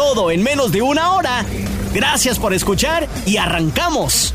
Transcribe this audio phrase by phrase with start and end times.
[0.00, 1.44] Todo en menos de una hora.
[1.92, 4.34] Gracias por escuchar y arrancamos.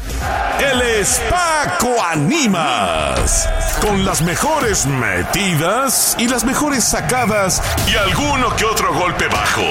[0.60, 3.50] El es Paco Animas.
[3.82, 9.64] Con las mejores metidas y las mejores sacadas y alguno que otro golpe bajo.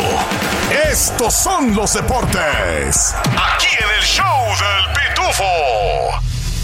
[0.90, 3.14] Estos son los deportes.
[3.28, 5.44] Aquí en el show del Pitufo.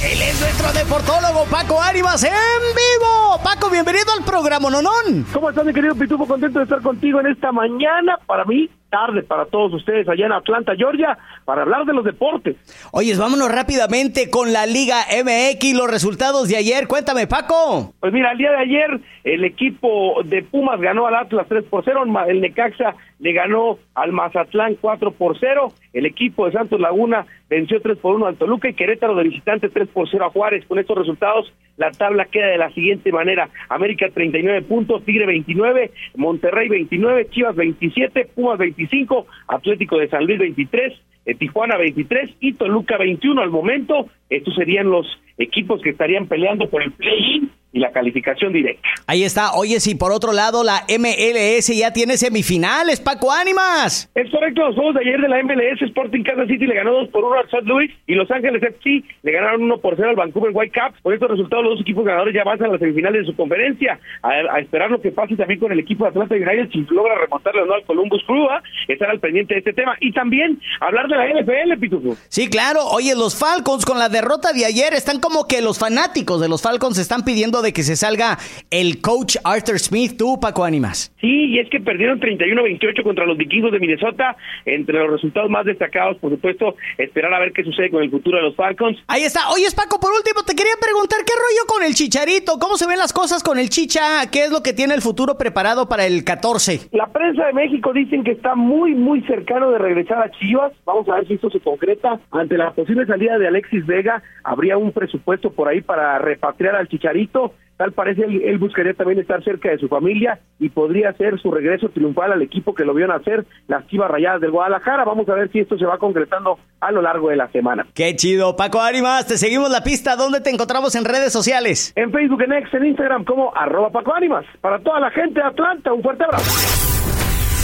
[0.02, 3.41] Él es nuestro deportólogo Paco Ánimas en vivo.
[3.45, 5.24] Paco, bienvenido al programa Nonón.
[5.33, 6.27] ¿Cómo estás, mi querido Pitufo?
[6.27, 8.19] Contento de estar contigo en esta mañana.
[8.27, 12.57] Para mí, tarde para todos ustedes allá en Atlanta, Georgia, para hablar de los deportes.
[12.93, 16.87] Oyes, vámonos rápidamente con la Liga MX, los resultados de ayer.
[16.87, 17.95] Cuéntame, Paco.
[18.01, 21.85] Pues mira, el día de ayer el equipo de Pumas ganó al Atlas 3 por
[21.85, 27.27] 0, el Necaxa le ganó al Mazatlán 4 por 0, el equipo de Santos Laguna
[27.51, 30.65] venció 3 por 1 al Toluca y Querétaro de visitante 3 por 0 a Juárez.
[30.66, 35.91] Con estos resultados, la tabla queda de la siguiente manera: América 39 puntos, Tigre 29,
[36.16, 40.92] Monterrey 29, Chivas 27, Pumas 25, Atlético de San Luis 23,
[41.26, 44.06] eh, Tijuana 23 y Toluca 21 al momento.
[44.28, 45.06] Estos serían los
[45.38, 48.88] equipos que estarían peleando por el play-in y la calificación directa.
[49.07, 49.52] Ahí está.
[49.54, 54.10] Oye, si por otro lado la MLS ya tiene semifinales, Paco Ánimas.
[54.15, 57.09] Es correcto, los juegos de ayer de la MLS, Sporting Kansas City le ganó 2
[57.09, 57.63] por 1 al St.
[57.65, 61.01] Louis y Los Ángeles FC le ganaron 1 por 0 al Vancouver Whitecaps.
[61.02, 64.00] Con estos resultados, los dos equipos ganadores ya avanzan a las semifinales de su conferencia.
[64.22, 67.66] A, esperar lo que pase también con el equipo de Atlanta United si logra remontarle
[67.66, 68.62] no al Columbus Crew, ¿ah?
[68.88, 69.97] estar al pendiente de este tema.
[70.00, 72.16] Y también hablar de la NFL, Pitufo.
[72.28, 72.84] Sí, claro.
[72.87, 76.62] Oye, los Falcons con la derrota de ayer están como que los fanáticos de los
[76.62, 78.38] Falcons están pidiendo de que se salga
[78.71, 81.15] el coach Arthur Smith, tú, Paco Ánimas.
[81.21, 84.37] Sí, y es que perdieron 31-28 contra los vikingos de Minnesota.
[84.65, 88.37] Entre los resultados más destacados, por supuesto, esperar a ver qué sucede con el futuro
[88.38, 88.99] de los Falcons.
[89.06, 89.50] Ahí está.
[89.50, 92.59] Oye, Paco, por último, te quería preguntar qué rollo con el Chicharito.
[92.59, 94.31] ¿Cómo se ven las cosas con el Chicha?
[94.31, 96.88] ¿Qué es lo que tiene el futuro preparado para el 14?
[96.93, 100.72] La prensa de México dicen que está muy, muy cercano de regresar a Chivas.
[100.84, 102.20] Vamos a ver si esto se concreta.
[102.31, 106.88] Ante la posible salida de Alexis Vega, habría un presupuesto por ahí para repatriar al
[106.88, 107.50] Chicharito.
[107.80, 111.88] Tal parece él, buscaría también estar cerca de su familia y podría ser su regreso
[111.88, 115.02] triunfal al equipo que lo vio nacer, las Chivas Rayadas del Guadalajara.
[115.04, 117.86] Vamos a ver si esto se va concretando a lo largo de la semana.
[117.94, 120.14] Qué chido, Paco Ánimas, te seguimos la pista.
[120.14, 121.94] ¿Dónde te encontramos en redes sociales?
[121.96, 124.44] En Facebook, en X, en Instagram como arroba Paco Ánimas.
[124.60, 126.80] Para toda la gente de Atlanta, un fuerte abrazo.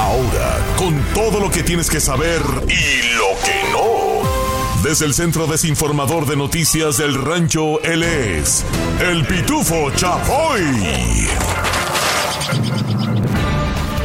[0.01, 3.96] Ahora, con todo lo que tienes que saber y lo que no.
[4.83, 8.65] Desde el centro desinformador de noticias del rancho, él es
[9.01, 10.63] el Pitufo Chapoy.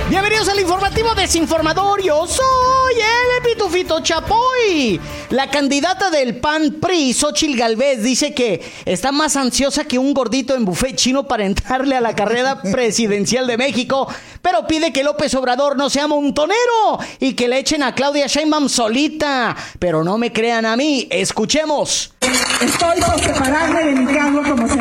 [0.10, 2.02] Bienvenidos al informativo desinformador.
[2.02, 5.00] Yo soy el Pitufito Chapoy.
[5.32, 10.56] La candidata del PAN PRI, Xochil Galvez, dice que está más ansiosa que un gordito
[10.56, 14.08] en buffet chino para entrarle a la carrera presidencial de México,
[14.42, 18.70] pero pide que López Obrador no sea montonero y que le echen a Claudia Sheinbaum
[18.70, 19.56] solita.
[19.80, 22.14] Pero no me crean a mí, escuchemos.
[22.62, 24.81] Estoy por separarme de mi cargo como orgullo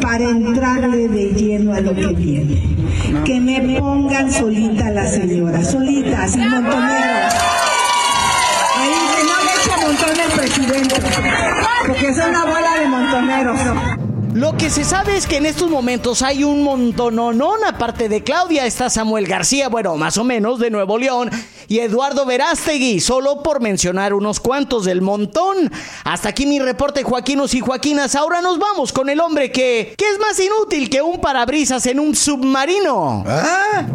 [0.00, 2.76] para entrarle de lleno a lo que viene.
[3.24, 7.28] Que me pongan solita la señora, solita, sin montonero.
[8.76, 10.96] Ahí que no le montón el presidente,
[11.86, 13.60] porque es una bola de montoneros.
[14.34, 18.66] Lo que se sabe es que en estos momentos hay un montononón, aparte de Claudia,
[18.66, 21.30] está Samuel García, bueno, más o menos, de Nuevo León,
[21.68, 25.70] y Eduardo Verástegui, solo por mencionar unos cuantos del montón.
[26.04, 28.14] Hasta aquí mi reporte, Joaquinos y Joaquinas.
[28.14, 32.00] Ahora nos vamos con el hombre que, que es más inútil que un parabrisas en
[32.00, 33.24] un submarino.
[33.26, 33.86] ¿Ah?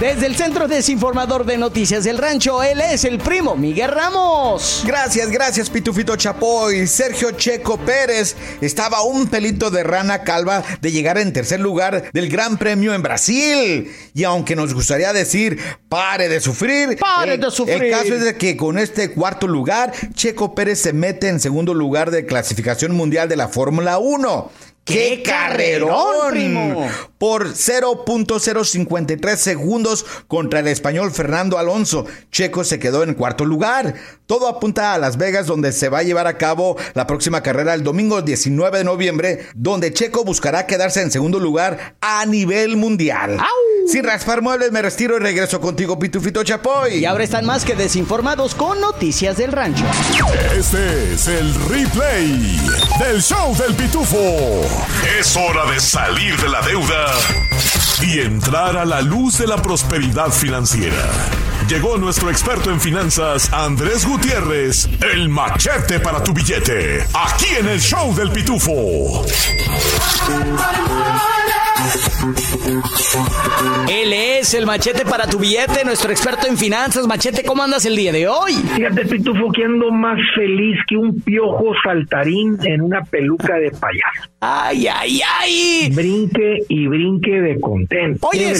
[0.00, 4.82] Desde el Centro Desinformador de Noticias del Rancho, él es el primo Miguel Ramos.
[4.84, 6.86] Gracias, gracias, Pitufito Chapoy.
[6.86, 12.28] Sergio Checo Pérez estaba un pelito de rana calva de llegar en tercer lugar del
[12.28, 13.90] Gran Premio en Brasil.
[14.14, 16.98] Y aunque nos gustaría decir, pare de sufrir.
[16.98, 17.84] Pare de sufrir.
[17.84, 21.74] El caso es de que con este cuarto lugar, Checo Pérez se mete en segundo
[21.74, 24.50] lugar de clasificación mundial de la Fórmula 1.
[24.88, 26.30] ¡Qué, carrerón!
[26.30, 26.88] Primo!
[27.18, 32.06] Por 0.053 segundos contra el español Fernando Alonso.
[32.32, 33.94] Checo se quedó en cuarto lugar.
[34.24, 37.74] Todo apunta a Las Vegas, donde se va a llevar a cabo la próxima carrera
[37.74, 43.38] el domingo 19 de noviembre, donde Checo buscará quedarse en segundo lugar a nivel mundial.
[43.86, 46.96] Sin raspar muebles, me retiro y regreso contigo, Pitufito Chapoy.
[46.96, 49.84] Y ahora están más que desinformados con noticias del rancho.
[50.56, 52.58] Este es el replay
[53.00, 54.77] del show del Pitufo.
[55.18, 57.06] Es hora de salir de la deuda
[58.02, 61.10] y entrar a la luz de la prosperidad financiera.
[61.68, 67.80] Llegó nuestro experto en finanzas, Andrés Gutiérrez, el machete para tu billete, aquí en el
[67.80, 69.26] show del Pitufo.
[73.88, 77.06] Él es el machete para tu billete, nuestro experto en finanzas.
[77.06, 78.52] Machete, ¿cómo andas el día de hoy?
[78.52, 84.30] Fíjate, Pitufo, que ando más feliz que un piojo saltarín en una peluca de payaso.
[84.40, 85.90] ¡Ay, ay, ay!
[85.94, 88.28] Brinque y brinque de contento.
[88.28, 88.52] Oye,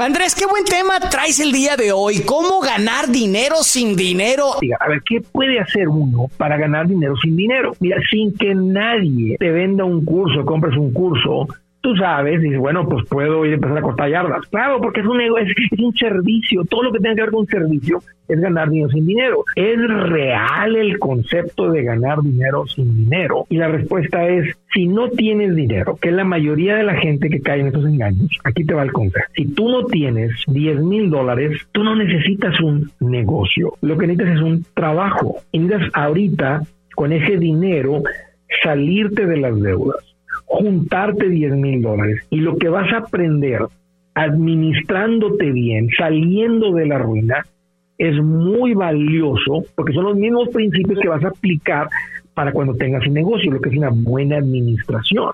[0.00, 2.22] Andrés, qué buen tema traes el día de hoy.
[2.24, 4.54] ¿Cómo ganar dinero sin dinero?
[4.80, 7.72] a ver, ¿qué puede hacer uno para ganar dinero sin dinero?
[7.80, 11.48] Mira, sin que nadie te venda un curso, compres un curso
[11.84, 14.46] tú sabes, dices, bueno, pues puedo ir a empezar a cortar yardas.
[14.46, 17.46] Claro, porque es un, es, es un servicio, todo lo que tiene que ver con
[17.46, 19.44] servicio es ganar dinero sin dinero.
[19.54, 23.44] ¿Es real el concepto de ganar dinero sin dinero?
[23.50, 27.28] Y la respuesta es, si no tienes dinero, que es la mayoría de la gente
[27.28, 29.26] que cae en estos engaños, aquí te va el consejo.
[29.36, 33.74] Si tú no tienes 10 mil dólares, tú no necesitas un negocio.
[33.82, 35.36] Lo que necesitas es un trabajo.
[35.52, 36.62] Y necesitas ahorita,
[36.94, 38.02] con ese dinero,
[38.62, 40.13] salirte de las deudas
[40.44, 43.60] juntarte 10 mil dólares y lo que vas a aprender
[44.14, 47.44] administrándote bien, saliendo de la ruina,
[47.98, 51.88] es muy valioso porque son los mismos principios que vas a aplicar
[52.34, 55.32] para cuando tengas un negocio, lo que es una buena administración.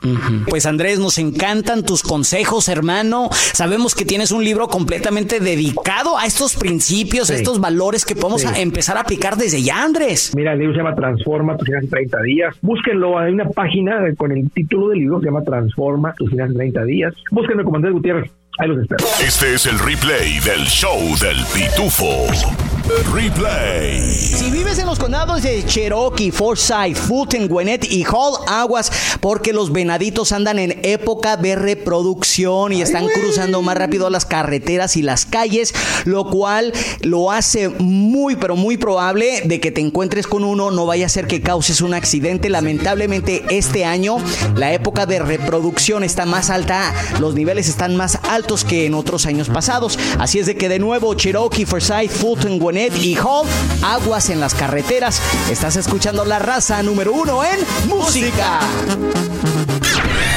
[0.49, 3.29] Pues Andrés, nos encantan tus consejos, hermano.
[3.33, 8.45] Sabemos que tienes un libro completamente dedicado a estos principios, a estos valores que podemos
[8.57, 10.33] empezar a aplicar desde ya, Andrés.
[10.37, 12.57] Mira, el libro se llama Transforma tus finanzas en 30 días.
[12.61, 16.59] Búsquenlo, hay una página con el título del libro, se llama Transforma tus finanzas en
[16.59, 17.15] 30 días.
[17.31, 18.31] Búsquenlo como Andrés Gutiérrez.
[18.59, 19.05] Ahí los espero.
[19.27, 22.80] Este es el replay del show del pitufo.
[23.13, 24.01] Replay.
[24.01, 28.91] Si vives en los condados de Cherokee, Forsyth, Fulton, Gwinnett y Hall, aguas,
[29.21, 34.97] porque los venaditos andan en época de reproducción y están cruzando más rápido las carreteras
[34.97, 36.73] y las calles, lo cual
[37.03, 41.11] lo hace muy, pero muy probable de que te encuentres con uno, no vaya a
[41.11, 42.49] ser que causes un accidente.
[42.49, 44.17] Lamentablemente, este año
[44.57, 49.27] la época de reproducción está más alta, los niveles están más altos que en otros
[49.27, 49.99] años pasados.
[50.19, 53.47] Así es de que de nuevo, Cherokee, Forsyth, Fulton, Gwinnett, y Hall,
[53.83, 55.21] Aguas en las carreteras.
[55.51, 58.61] Estás escuchando la raza número uno en música.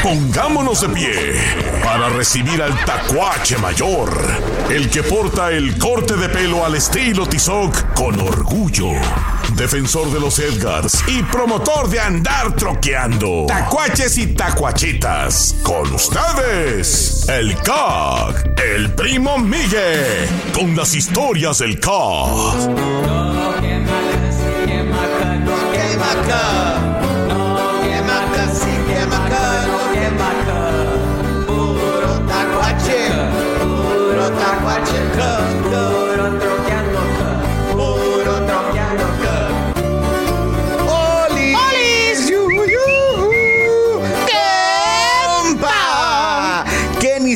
[0.04, 1.12] Pongámonos de pie
[1.82, 4.12] para recibir al tacuache mayor,
[4.70, 8.92] el que porta el corte de pelo al estilo Tizoc con orgullo.
[9.56, 13.46] Defensor de los Edgars y promotor de andar troqueando.
[13.48, 15.56] Tacuaches y tacuachitas.
[15.64, 23.33] Con ustedes, el CAG, el primo Miguel, con las historias del CAG.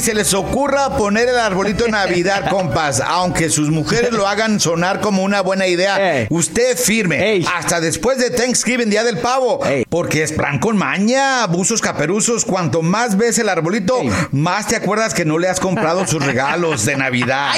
[0.08, 3.02] Se les ocurra poner el arbolito de Navidad, compas.
[3.02, 7.44] Aunque sus mujeres lo hagan sonar como una buena idea, usted firme.
[7.54, 9.60] Hasta después de Thanksgiving, Día del Pavo.
[9.90, 12.46] Porque es plan con maña, abusos caperuzos.
[12.46, 14.00] Cuanto más ves el arbolito,
[14.32, 17.52] más te acuerdas que no le has comprado sus regalos de Navidad.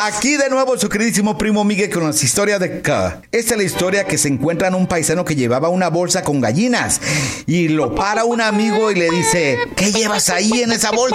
[0.00, 3.20] Aquí de nuevo su queridísimo primo Miguel con las historias de K.
[3.30, 6.40] Esta es la historia que se encuentra en un paisano que llevaba una bolsa con
[6.40, 6.98] gallinas.
[7.46, 11.09] Y lo para un amigo y le dice, ¿qué llevas ahí en esa bolsa?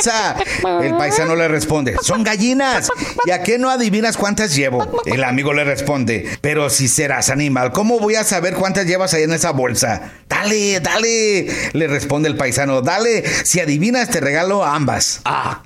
[0.81, 2.89] El paisano le responde, son gallinas.
[3.25, 5.01] ¿Y a qué no adivinas cuántas llevo?
[5.05, 9.23] El amigo le responde, pero si serás animal, ¿cómo voy a saber cuántas llevas ahí
[9.23, 10.13] en esa bolsa?
[10.29, 15.21] Dale, dale, le responde el paisano, dale, si adivinas te regalo ambas.
[15.25, 15.61] Ah,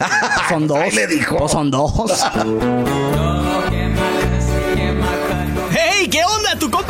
[0.50, 0.94] son dos.
[0.94, 1.38] le dijo.
[1.38, 1.92] Pues son dos.